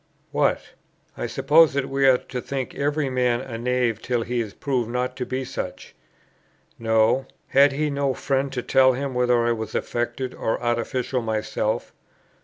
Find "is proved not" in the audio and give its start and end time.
4.41-5.15